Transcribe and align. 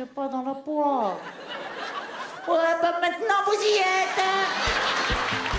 es 0.00 0.06
pas 0.06 0.28
dans 0.28 0.42
la 0.42 0.54
poire. 0.54 1.18
Ouais, 2.48 2.56
bah 2.80 2.94
maintenant 3.00 3.42
vous 3.46 3.62
y 3.62 3.78
êtes. 3.78 4.18
hein. 4.18 5.52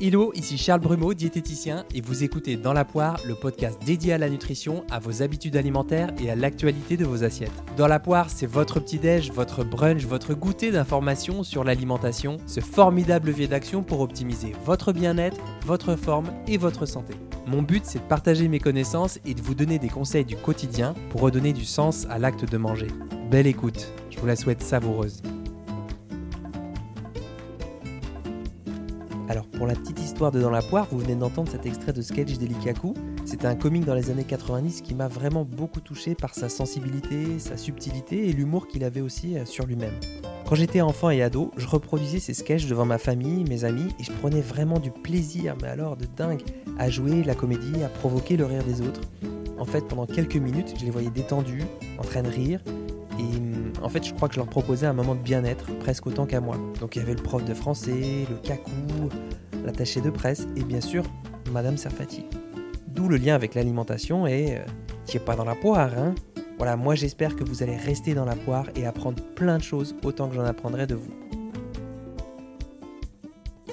Hello, 0.00 0.32
ici 0.34 0.58
Charles 0.58 0.80
Brumeau, 0.80 1.14
diététicien, 1.14 1.84
et 1.94 2.00
vous 2.00 2.24
écoutez 2.24 2.56
Dans 2.56 2.72
la 2.72 2.84
poire, 2.84 3.20
le 3.24 3.36
podcast 3.36 3.78
dédié 3.86 4.12
à 4.14 4.18
la 4.18 4.28
nutrition, 4.28 4.84
à 4.90 4.98
vos 4.98 5.22
habitudes 5.22 5.56
alimentaires 5.56 6.10
et 6.20 6.28
à 6.28 6.34
l'actualité 6.34 6.96
de 6.96 7.04
vos 7.04 7.22
assiettes. 7.22 7.52
Dans 7.76 7.86
la 7.86 8.00
poire, 8.00 8.28
c'est 8.28 8.46
votre 8.46 8.80
petit-déj, 8.80 9.30
votre 9.30 9.62
brunch, 9.62 10.04
votre 10.04 10.34
goûter 10.34 10.72
d'informations 10.72 11.44
sur 11.44 11.62
l'alimentation, 11.62 12.38
ce 12.48 12.58
formidable 12.58 13.28
levier 13.28 13.46
d'action 13.46 13.84
pour 13.84 14.00
optimiser 14.00 14.52
votre 14.64 14.92
bien-être, 14.92 15.38
votre 15.64 15.94
forme 15.94 16.32
et 16.48 16.56
votre 16.56 16.84
santé. 16.84 17.14
Mon 17.46 17.62
but, 17.62 17.84
c'est 17.84 17.98
de 17.98 18.04
partager 18.04 18.46
mes 18.46 18.60
connaissances 18.60 19.18
et 19.24 19.34
de 19.34 19.42
vous 19.42 19.54
donner 19.54 19.78
des 19.78 19.88
conseils 19.88 20.24
du 20.24 20.36
quotidien 20.36 20.94
pour 21.10 21.22
redonner 21.22 21.52
du 21.52 21.64
sens 21.64 22.06
à 22.08 22.18
l'acte 22.18 22.48
de 22.48 22.56
manger. 22.56 22.86
Belle 23.30 23.48
écoute, 23.48 23.92
je 24.10 24.18
vous 24.18 24.26
la 24.26 24.36
souhaite 24.36 24.62
savoureuse. 24.62 25.22
Alors 29.28 29.46
pour 29.46 29.66
la 29.66 29.74
petite 29.74 29.98
histoire 30.00 30.30
de 30.30 30.40
Dans 30.40 30.50
la 30.50 30.62
poire, 30.62 30.86
vous 30.92 30.98
venez 30.98 31.16
d'entendre 31.16 31.50
cet 31.50 31.66
extrait 31.66 31.92
de 31.92 32.02
sketch 32.02 32.38
d'Elikaku. 32.38 32.94
C'était 33.24 33.46
un 33.46 33.56
comique 33.56 33.84
dans 33.84 33.94
les 33.94 34.10
années 34.10 34.24
90 34.24 34.82
qui 34.82 34.94
m'a 34.94 35.08
vraiment 35.08 35.44
beaucoup 35.44 35.80
touché 35.80 36.14
par 36.14 36.34
sa 36.34 36.48
sensibilité, 36.48 37.38
sa 37.38 37.56
subtilité 37.56 38.28
et 38.28 38.32
l'humour 38.32 38.68
qu'il 38.68 38.84
avait 38.84 39.00
aussi 39.00 39.36
euh, 39.36 39.44
sur 39.46 39.66
lui-même. 39.66 39.94
Quand 40.52 40.56
j'étais 40.56 40.82
enfant 40.82 41.08
et 41.08 41.22
ado, 41.22 41.50
je 41.56 41.66
reproduisais 41.66 42.18
ces 42.18 42.34
sketchs 42.34 42.66
devant 42.66 42.84
ma 42.84 42.98
famille, 42.98 43.42
mes 43.44 43.64
amis, 43.64 43.88
et 43.98 44.04
je 44.04 44.12
prenais 44.12 44.42
vraiment 44.42 44.80
du 44.80 44.90
plaisir, 44.90 45.56
mais 45.62 45.68
alors 45.68 45.96
de 45.96 46.04
dingue, 46.04 46.42
à 46.78 46.90
jouer 46.90 47.24
la 47.24 47.34
comédie, 47.34 47.82
à 47.82 47.88
provoquer 47.88 48.36
le 48.36 48.44
rire 48.44 48.62
des 48.62 48.82
autres. 48.82 49.00
En 49.58 49.64
fait, 49.64 49.80
pendant 49.88 50.04
quelques 50.04 50.36
minutes, 50.36 50.74
je 50.78 50.84
les 50.84 50.90
voyais 50.90 51.08
détendus, 51.08 51.62
en 51.98 52.02
train 52.02 52.22
de 52.22 52.28
rire, 52.28 52.60
et 53.18 53.22
hum, 53.22 53.72
en 53.82 53.88
fait, 53.88 54.06
je 54.06 54.12
crois 54.12 54.28
que 54.28 54.34
je 54.34 54.40
leur 54.40 54.46
proposais 54.46 54.84
un 54.84 54.92
moment 54.92 55.14
de 55.14 55.22
bien-être, 55.22 55.74
presque 55.78 56.06
autant 56.06 56.26
qu'à 56.26 56.42
moi. 56.42 56.58
Donc 56.80 56.96
il 56.96 56.98
y 56.98 57.02
avait 57.02 57.14
le 57.14 57.22
prof 57.22 57.42
de 57.42 57.54
français, 57.54 58.26
le 58.28 58.36
cacou, 58.36 59.08
l'attaché 59.64 60.02
de 60.02 60.10
presse 60.10 60.46
et 60.58 60.64
bien 60.64 60.82
sûr 60.82 61.02
Madame 61.50 61.78
Serfati. 61.78 62.26
D'où 62.88 63.08
le 63.08 63.16
lien 63.16 63.34
avec 63.34 63.54
l'alimentation 63.54 64.26
et 64.26 64.58
euh, 64.58 65.14
es 65.14 65.18
pas 65.18 65.34
dans 65.34 65.46
la 65.46 65.54
poire, 65.54 65.92
hein 65.96 66.14
Voilà, 66.62 66.76
moi 66.76 66.94
j'espère 66.94 67.34
que 67.34 67.42
vous 67.42 67.64
allez 67.64 67.76
rester 67.76 68.14
dans 68.14 68.24
la 68.24 68.36
poire 68.36 68.68
et 68.76 68.86
apprendre 68.86 69.20
plein 69.34 69.58
de 69.58 69.64
choses 69.64 69.96
autant 70.04 70.28
que 70.28 70.36
j'en 70.36 70.44
apprendrai 70.44 70.86
de 70.86 70.94
vous. 70.94 71.12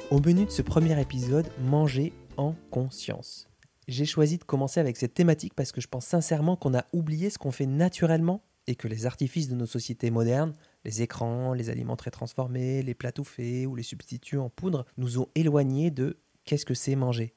Au 0.10 0.20
menu 0.20 0.46
de 0.46 0.50
ce 0.50 0.64
premier 0.64 1.00
épisode, 1.00 1.48
manger 1.60 2.14
en 2.36 2.56
conscience. 2.72 3.48
J'ai 3.88 4.06
choisi 4.06 4.40
de 4.40 4.44
commencer 4.44 4.80
avec 4.80 4.98
cette 4.98 5.14
thématique 5.14 5.54
parce 5.54 5.72
que 5.72 5.82
je 5.82 5.88
pense 5.88 6.08
sincèrement 6.08 6.56
qu'on 6.56 6.74
a 6.74 6.84
oublié 6.92 7.30
ce 7.30 7.38
qu'on 7.38 7.52
fait 7.52 7.68
naturellement 7.68 8.42
et 8.66 8.74
que 8.74 8.88
les 8.88 9.06
artifices 9.06 9.50
de 9.50 9.56
nos 9.56 9.68
sociétés 9.68 10.10
modernes, 10.10 10.56
les 10.84 11.04
écrans, 11.04 11.54
les 11.54 11.70
aliments 11.70 11.96
très 11.96 12.10
transformés, 12.10 12.82
les 12.82 12.96
plats 12.96 13.12
tout 13.12 13.28
ou 13.68 13.76
les 13.76 13.84
substituts 13.84 14.40
en 14.40 14.50
poudre, 14.50 14.88
nous 14.98 15.20
ont 15.20 15.28
éloignés 15.36 15.92
de 15.92 16.18
qu'est-ce 16.44 16.66
que 16.66 16.74
c'est 16.74 16.96
manger 16.96 17.36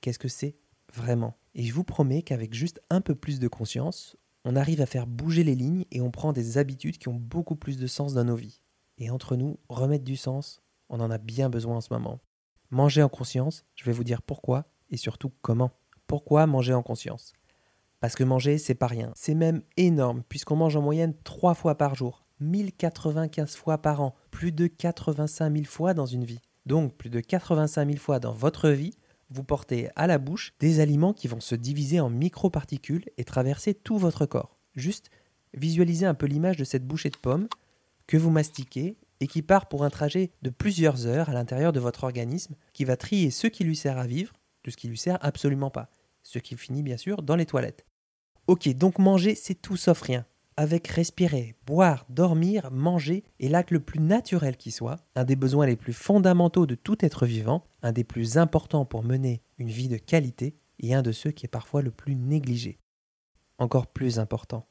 Qu'est-ce 0.00 0.18
que 0.18 0.26
c'est 0.26 0.56
vraiment? 0.92 1.36
Et 1.54 1.62
je 1.62 1.72
vous 1.72 1.84
promets 1.84 2.22
qu'avec 2.22 2.52
juste 2.52 2.80
un 2.90 3.00
peu 3.00 3.14
plus 3.14 3.38
de 3.38 3.46
conscience, 3.46 4.16
on 4.44 4.56
arrive 4.56 4.80
à 4.80 4.86
faire 4.86 5.06
bouger 5.06 5.44
les 5.44 5.54
lignes 5.54 5.84
et 5.90 6.00
on 6.00 6.10
prend 6.10 6.32
des 6.32 6.58
habitudes 6.58 6.98
qui 6.98 7.08
ont 7.08 7.14
beaucoup 7.14 7.56
plus 7.56 7.78
de 7.78 7.86
sens 7.86 8.14
dans 8.14 8.24
nos 8.24 8.36
vies. 8.36 8.60
Et 8.98 9.10
entre 9.10 9.36
nous, 9.36 9.58
remettre 9.68 10.04
du 10.04 10.16
sens, 10.16 10.62
on 10.88 11.00
en 11.00 11.10
a 11.10 11.18
bien 11.18 11.48
besoin 11.48 11.76
en 11.76 11.80
ce 11.80 11.92
moment. 11.92 12.20
Manger 12.70 13.02
en 13.02 13.08
conscience, 13.08 13.64
je 13.74 13.84
vais 13.84 13.92
vous 13.92 14.04
dire 14.04 14.22
pourquoi 14.22 14.66
et 14.90 14.96
surtout 14.96 15.32
comment. 15.42 15.72
Pourquoi 16.06 16.46
manger 16.46 16.74
en 16.74 16.82
conscience? 16.82 17.32
Parce 18.00 18.14
que 18.14 18.24
manger, 18.24 18.58
c'est 18.58 18.74
pas 18.74 18.88
rien. 18.88 19.12
C'est 19.14 19.34
même 19.34 19.62
énorme, 19.76 20.24
puisqu'on 20.28 20.56
mange 20.56 20.76
en 20.76 20.82
moyenne 20.82 21.14
3 21.22 21.54
fois 21.54 21.76
par 21.76 21.94
jour, 21.94 22.26
1095 22.40 23.54
fois 23.54 23.78
par 23.78 24.00
an, 24.00 24.14
plus 24.30 24.50
de 24.50 24.66
85 24.66 25.52
000 25.52 25.64
fois 25.64 25.94
dans 25.94 26.06
une 26.06 26.24
vie. 26.24 26.40
Donc, 26.66 26.96
plus 26.96 27.10
de 27.10 27.20
85 27.20 27.86
000 27.86 27.98
fois 27.98 28.18
dans 28.18 28.32
votre 28.32 28.70
vie, 28.70 28.94
vous 29.32 29.44
portez 29.44 29.88
à 29.96 30.06
la 30.06 30.18
bouche 30.18 30.52
des 30.60 30.80
aliments 30.80 31.12
qui 31.12 31.28
vont 31.28 31.40
se 31.40 31.54
diviser 31.54 32.00
en 32.00 32.10
microparticules 32.10 33.06
et 33.16 33.24
traverser 33.24 33.74
tout 33.74 33.98
votre 33.98 34.26
corps. 34.26 34.58
Juste 34.74 35.10
visualisez 35.54 36.06
un 36.06 36.14
peu 36.14 36.26
l'image 36.26 36.56
de 36.56 36.64
cette 36.64 36.86
bouchée 36.86 37.10
de 37.10 37.16
pomme 37.16 37.48
que 38.06 38.16
vous 38.16 38.30
mastiquez 38.30 38.96
et 39.20 39.26
qui 39.26 39.42
part 39.42 39.68
pour 39.68 39.84
un 39.84 39.90
trajet 39.90 40.32
de 40.42 40.50
plusieurs 40.50 41.06
heures 41.06 41.28
à 41.28 41.32
l'intérieur 41.32 41.72
de 41.72 41.80
votre 41.80 42.04
organisme, 42.04 42.56
qui 42.72 42.84
va 42.84 42.96
trier 42.96 43.30
ce 43.30 43.46
qui 43.46 43.64
lui 43.64 43.76
sert 43.76 43.98
à 43.98 44.06
vivre 44.06 44.32
de 44.64 44.70
ce 44.70 44.76
qui 44.76 44.88
lui 44.88 44.98
sert 44.98 45.18
absolument 45.24 45.70
pas, 45.70 45.90
ce 46.22 46.38
qui 46.38 46.56
finit 46.56 46.82
bien 46.82 46.96
sûr 46.96 47.22
dans 47.22 47.36
les 47.36 47.46
toilettes. 47.46 47.86
Ok, 48.48 48.68
donc 48.70 48.98
manger, 48.98 49.34
c'est 49.34 49.54
tout 49.54 49.76
sauf 49.76 50.00
rien. 50.00 50.26
Avec 50.62 50.86
respirer, 50.86 51.56
boire, 51.66 52.06
dormir, 52.08 52.70
manger 52.70 53.24
est 53.40 53.48
l'acte 53.48 53.72
le 53.72 53.80
plus 53.80 53.98
naturel 53.98 54.56
qui 54.56 54.70
soit, 54.70 54.98
un 55.16 55.24
des 55.24 55.34
besoins 55.34 55.66
les 55.66 55.74
plus 55.74 55.92
fondamentaux 55.92 56.66
de 56.66 56.76
tout 56.76 57.04
être 57.04 57.26
vivant, 57.26 57.64
un 57.82 57.90
des 57.90 58.04
plus 58.04 58.38
importants 58.38 58.84
pour 58.84 59.02
mener 59.02 59.42
une 59.58 59.70
vie 59.70 59.88
de 59.88 59.96
qualité 59.96 60.54
et 60.78 60.94
un 60.94 61.02
de 61.02 61.10
ceux 61.10 61.32
qui 61.32 61.46
est 61.46 61.48
parfois 61.48 61.82
le 61.82 61.90
plus 61.90 62.14
négligé. 62.14 62.78
Encore 63.58 63.88
plus 63.88 64.20
important. 64.20 64.68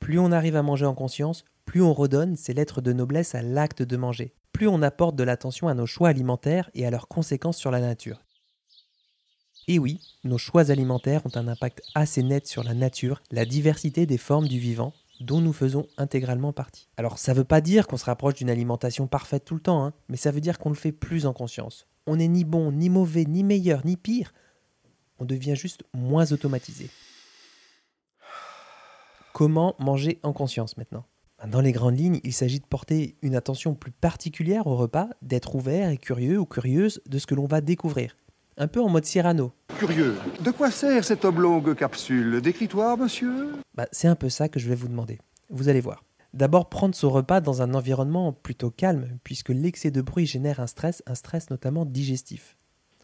Plus 0.00 0.18
on 0.18 0.32
arrive 0.32 0.56
à 0.56 0.64
manger 0.64 0.86
en 0.86 0.96
conscience, 0.96 1.44
plus 1.64 1.80
on 1.80 1.94
redonne 1.94 2.34
ses 2.34 2.52
lettres 2.52 2.80
de 2.80 2.92
noblesse 2.92 3.36
à 3.36 3.42
l'acte 3.42 3.84
de 3.84 3.96
manger, 3.96 4.34
plus 4.52 4.66
on 4.66 4.82
apporte 4.82 5.14
de 5.14 5.22
l'attention 5.22 5.68
à 5.68 5.74
nos 5.74 5.86
choix 5.86 6.08
alimentaires 6.08 6.70
et 6.74 6.84
à 6.84 6.90
leurs 6.90 7.06
conséquences 7.06 7.56
sur 7.56 7.70
la 7.70 7.78
nature. 7.78 8.20
Et 9.68 9.78
oui, 9.78 10.00
nos 10.24 10.38
choix 10.38 10.72
alimentaires 10.72 11.24
ont 11.24 11.36
un 11.36 11.46
impact 11.46 11.82
assez 11.94 12.24
net 12.24 12.48
sur 12.48 12.64
la 12.64 12.74
nature, 12.74 13.22
la 13.30 13.44
diversité 13.44 14.06
des 14.06 14.18
formes 14.18 14.48
du 14.48 14.58
vivant 14.58 14.92
dont 15.20 15.40
nous 15.40 15.52
faisons 15.52 15.86
intégralement 15.96 16.52
partie. 16.52 16.88
Alors 16.96 17.18
ça 17.18 17.32
ne 17.32 17.38
veut 17.38 17.44
pas 17.44 17.60
dire 17.60 17.86
qu'on 17.86 17.96
se 17.96 18.04
rapproche 18.04 18.34
d'une 18.34 18.50
alimentation 18.50 19.06
parfaite 19.06 19.44
tout 19.44 19.54
le 19.54 19.60
temps, 19.60 19.84
hein, 19.84 19.92
mais 20.08 20.16
ça 20.16 20.30
veut 20.30 20.40
dire 20.40 20.58
qu'on 20.58 20.70
le 20.70 20.74
fait 20.74 20.92
plus 20.92 21.26
en 21.26 21.32
conscience. 21.32 21.86
On 22.06 22.16
n'est 22.16 22.28
ni 22.28 22.44
bon, 22.44 22.72
ni 22.72 22.88
mauvais, 22.88 23.24
ni 23.24 23.44
meilleur, 23.44 23.84
ni 23.84 23.96
pire. 23.96 24.32
On 25.18 25.24
devient 25.24 25.56
juste 25.56 25.84
moins 25.92 26.32
automatisé. 26.32 26.90
Comment 29.32 29.74
manger 29.78 30.18
en 30.22 30.32
conscience 30.32 30.76
maintenant? 30.76 31.04
Dans 31.46 31.60
les 31.60 31.72
grandes 31.72 31.98
lignes, 31.98 32.20
il 32.24 32.34
s'agit 32.34 32.60
de 32.60 32.66
porter 32.66 33.16
une 33.22 33.34
attention 33.34 33.74
plus 33.74 33.92
particulière 33.92 34.66
au 34.66 34.76
repas, 34.76 35.08
d'être 35.22 35.54
ouvert 35.54 35.88
et 35.88 35.96
curieux 35.96 36.38
ou 36.38 36.44
curieuse 36.44 37.00
de 37.06 37.18
ce 37.18 37.26
que 37.26 37.34
l'on 37.34 37.46
va 37.46 37.62
découvrir. 37.62 38.16
Un 38.58 38.68
peu 38.68 38.82
en 38.82 38.90
mode 38.90 39.06
Cyrano. 39.06 39.52
Curieux. 39.80 40.18
De 40.44 40.50
quoi 40.50 40.70
sert 40.70 41.06
cette 41.06 41.24
oblongue 41.24 41.74
capsule? 41.74 42.42
Décritoire, 42.42 42.98
monsieur 42.98 43.52
Bah, 43.74 43.86
c'est 43.92 44.08
un 44.08 44.14
peu 44.14 44.28
ça 44.28 44.50
que 44.50 44.60
je 44.60 44.68
vais 44.68 44.74
vous 44.74 44.88
demander. 44.88 45.18
Vous 45.48 45.70
allez 45.70 45.80
voir. 45.80 46.04
D'abord, 46.34 46.68
prendre 46.68 46.94
son 46.94 47.08
repas 47.08 47.40
dans 47.40 47.62
un 47.62 47.72
environnement 47.72 48.34
plutôt 48.34 48.70
calme, 48.70 49.18
puisque 49.24 49.48
l'excès 49.48 49.90
de 49.90 50.02
bruit 50.02 50.26
génère 50.26 50.60
un 50.60 50.66
stress, 50.66 51.02
un 51.06 51.14
stress 51.14 51.48
notamment 51.48 51.86
digestif. 51.86 52.58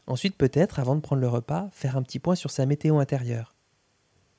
Ensuite, 0.06 0.36
peut-être, 0.36 0.78
avant 0.78 0.96
de 0.96 1.00
prendre 1.00 1.22
le 1.22 1.28
repas, 1.28 1.70
faire 1.72 1.96
un 1.96 2.02
petit 2.02 2.18
point 2.18 2.34
sur 2.34 2.50
sa 2.50 2.66
météo 2.66 2.98
intérieure. 2.98 3.56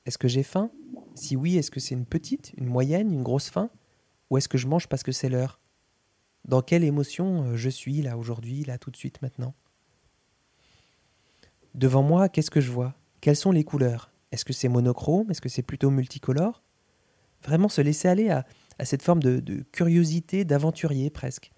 Est-ce 0.06 0.16
que 0.16 0.28
j'ai 0.28 0.44
faim? 0.44 0.70
Si 1.16 1.34
oui, 1.34 1.58
est-ce 1.58 1.72
que 1.72 1.80
c'est 1.80 1.96
une 1.96 2.06
petite, 2.06 2.52
une 2.56 2.66
moyenne, 2.66 3.12
une 3.12 3.24
grosse 3.24 3.50
faim? 3.50 3.68
Ou 4.30 4.38
est-ce 4.38 4.48
que 4.48 4.58
je 4.58 4.68
mange 4.68 4.86
parce 4.86 5.02
que 5.02 5.10
c'est 5.10 5.28
l'heure? 5.28 5.58
Dans 6.44 6.62
quelle 6.62 6.84
émotion 6.84 7.46
euh, 7.46 7.56
je 7.56 7.68
suis 7.68 8.00
là 8.00 8.16
aujourd'hui, 8.16 8.62
là 8.62 8.78
tout 8.78 8.92
de 8.92 8.96
suite 8.96 9.22
maintenant? 9.22 9.54
Devant 11.78 12.02
moi, 12.02 12.28
qu'est-ce 12.28 12.50
que 12.50 12.60
je 12.60 12.72
vois? 12.72 12.92
Quelles 13.20 13.36
sont 13.36 13.52
les 13.52 13.62
couleurs? 13.62 14.10
Est-ce 14.32 14.44
que 14.44 14.52
c'est 14.52 14.68
monochrome? 14.68 15.30
Est-ce 15.30 15.40
que 15.40 15.48
c'est 15.48 15.62
plutôt 15.62 15.90
multicolore? 15.90 16.64
Vraiment 17.44 17.68
se 17.68 17.80
laisser 17.80 18.08
aller 18.08 18.30
à, 18.30 18.44
cette 18.84 19.00
forme 19.00 19.22
de, 19.22 19.62
curiosité 19.70 20.44
d'aventurier 20.44 21.08
presque. 21.08 21.52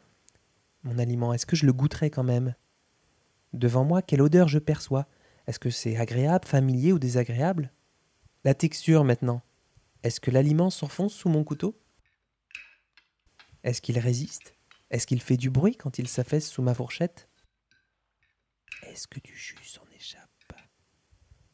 Mon 0.82 0.98
aliment, 0.98 1.32
est-ce 1.32 1.46
que 1.46 1.56
je 1.56 1.64
le 1.64 1.72
goûterai 1.72 2.10
quand 2.10 2.22
même? 2.22 2.54
Devant 3.54 3.82
moi, 3.82 4.02
quelle 4.02 4.20
odeur 4.20 4.46
je 4.46 4.58
perçois? 4.58 5.06
Est-ce 5.46 5.58
que 5.58 5.70
c'est 5.70 5.96
agréable, 5.96 6.46
familier 6.46 6.92
ou 6.92 6.98
désagréable? 6.98 7.72
La 8.44 8.52
texture 8.52 9.04
maintenant. 9.04 9.40
Est-ce 10.02 10.20
que 10.20 10.30
l'aliment 10.30 10.68
s'enfonce 10.68 11.14
sous 11.14 11.30
mon 11.30 11.44
couteau? 11.44 11.80
Est-ce 13.64 13.80
qu'il 13.80 13.98
résiste? 13.98 14.54
Est-ce 14.90 15.06
qu'il 15.06 15.22
fait 15.22 15.38
du 15.38 15.48
bruit 15.48 15.76
quand 15.76 15.98
il 15.98 16.08
s'affaisse 16.08 16.46
sous 16.46 16.60
ma 16.60 16.74
fourchette? 16.74 17.30
Est-ce 18.82 19.08
que 19.08 19.20
du 19.20 19.34
jus 19.34 19.56
s'en 19.64 19.89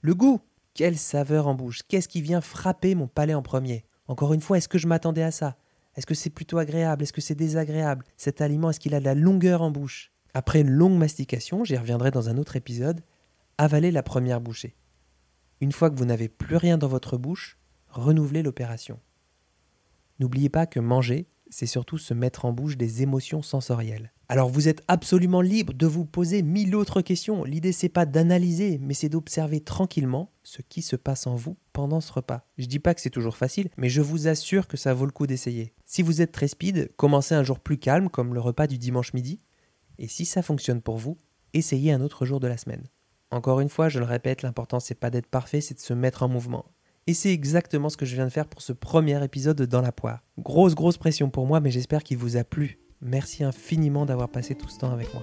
Le 0.06 0.14
goût. 0.14 0.40
Quelle 0.72 0.96
saveur 0.96 1.48
en 1.48 1.54
bouche. 1.54 1.82
Qu'est-ce 1.88 2.06
qui 2.06 2.22
vient 2.22 2.40
frapper 2.40 2.94
mon 2.94 3.08
palais 3.08 3.34
en 3.34 3.42
premier? 3.42 3.84
Encore 4.06 4.34
une 4.34 4.40
fois, 4.40 4.56
est-ce 4.56 4.68
que 4.68 4.78
je 4.78 4.86
m'attendais 4.86 5.24
à 5.24 5.32
ça? 5.32 5.56
Est-ce 5.96 6.06
que 6.06 6.14
c'est 6.14 6.30
plutôt 6.30 6.58
agréable? 6.58 7.02
Est-ce 7.02 7.12
que 7.12 7.20
c'est 7.20 7.34
désagréable? 7.34 8.04
Cet 8.16 8.40
aliment, 8.40 8.70
est-ce 8.70 8.78
qu'il 8.78 8.94
a 8.94 9.00
de 9.00 9.04
la 9.04 9.16
longueur 9.16 9.62
en 9.62 9.72
bouche? 9.72 10.12
Après 10.32 10.60
une 10.60 10.70
longue 10.70 10.96
mastication, 10.96 11.64
j'y 11.64 11.76
reviendrai 11.76 12.12
dans 12.12 12.28
un 12.28 12.38
autre 12.38 12.54
épisode, 12.54 13.00
avalez 13.58 13.90
la 13.90 14.04
première 14.04 14.40
bouchée. 14.40 14.76
Une 15.60 15.72
fois 15.72 15.90
que 15.90 15.96
vous 15.96 16.04
n'avez 16.04 16.28
plus 16.28 16.54
rien 16.54 16.78
dans 16.78 16.86
votre 16.86 17.16
bouche, 17.16 17.58
renouvelez 17.88 18.44
l'opération. 18.44 19.00
N'oubliez 20.20 20.50
pas 20.50 20.66
que 20.66 20.78
manger, 20.78 21.26
c'est 21.50 21.66
surtout 21.66 21.98
se 21.98 22.14
mettre 22.14 22.44
en 22.44 22.52
bouche 22.52 22.76
des 22.76 23.02
émotions 23.02 23.42
sensorielles. 23.42 24.12
Alors 24.28 24.48
vous 24.48 24.68
êtes 24.68 24.82
absolument 24.88 25.40
libre 25.40 25.72
de 25.72 25.86
vous 25.86 26.04
poser 26.04 26.42
mille 26.42 26.74
autres 26.74 27.00
questions. 27.00 27.44
L'idée 27.44 27.72
c'est 27.72 27.88
pas 27.88 28.06
d'analyser, 28.06 28.78
mais 28.82 28.94
c'est 28.94 29.08
d'observer 29.08 29.60
tranquillement 29.60 30.32
ce 30.42 30.62
qui 30.62 30.82
se 30.82 30.96
passe 30.96 31.26
en 31.26 31.36
vous 31.36 31.56
pendant 31.72 32.00
ce 32.00 32.12
repas. 32.12 32.46
Je 32.58 32.66
dis 32.66 32.80
pas 32.80 32.94
que 32.94 33.00
c'est 33.00 33.10
toujours 33.10 33.36
facile, 33.36 33.68
mais 33.76 33.88
je 33.88 34.02
vous 34.02 34.26
assure 34.26 34.66
que 34.66 34.76
ça 34.76 34.94
vaut 34.94 35.06
le 35.06 35.12
coup 35.12 35.26
d'essayer. 35.26 35.74
Si 35.84 36.02
vous 36.02 36.22
êtes 36.22 36.32
très 36.32 36.48
speed, 36.48 36.90
commencez 36.96 37.34
un 37.34 37.44
jour 37.44 37.60
plus 37.60 37.78
calme 37.78 38.08
comme 38.08 38.34
le 38.34 38.40
repas 38.40 38.66
du 38.66 38.78
dimanche 38.78 39.14
midi. 39.14 39.40
Et 39.98 40.08
si 40.08 40.24
ça 40.24 40.42
fonctionne 40.42 40.82
pour 40.82 40.96
vous, 40.96 41.18
essayez 41.52 41.92
un 41.92 42.00
autre 42.00 42.26
jour 42.26 42.40
de 42.40 42.48
la 42.48 42.56
semaine. 42.56 42.88
Encore 43.30 43.60
une 43.60 43.68
fois, 43.68 43.88
je 43.88 43.98
le 43.98 44.04
répète, 44.04 44.42
l'important 44.42 44.80
c'est 44.80 44.94
pas 44.94 45.10
d'être 45.10 45.26
parfait, 45.26 45.60
c'est 45.60 45.74
de 45.74 45.80
se 45.80 45.94
mettre 45.94 46.22
en 46.22 46.28
mouvement. 46.28 46.66
Et 47.08 47.14
c'est 47.14 47.32
exactement 47.32 47.88
ce 47.88 47.96
que 47.96 48.04
je 48.04 48.16
viens 48.16 48.24
de 48.24 48.30
faire 48.30 48.48
pour 48.48 48.62
ce 48.62 48.72
premier 48.72 49.22
épisode 49.22 49.56
de 49.56 49.64
Dans 49.64 49.80
la 49.80 49.92
poire. 49.92 50.24
Grosse 50.38 50.74
grosse 50.74 50.98
pression 50.98 51.30
pour 51.30 51.46
moi, 51.46 51.60
mais 51.60 51.70
j'espère 51.70 52.02
qu'il 52.02 52.18
vous 52.18 52.36
a 52.36 52.42
plu. 52.42 52.80
Merci 53.00 53.44
infiniment 53.44 54.06
d'avoir 54.06 54.28
passé 54.28 54.56
tout 54.56 54.68
ce 54.68 54.78
temps 54.78 54.90
avec 54.90 55.12
moi. 55.14 55.22